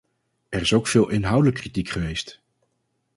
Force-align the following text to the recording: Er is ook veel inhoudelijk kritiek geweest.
Er 0.49 0.61
is 0.61 0.73
ook 0.73 0.87
veel 0.87 1.07
inhoudelijk 1.09 1.55
kritiek 1.57 1.89
geweest. 1.89 2.41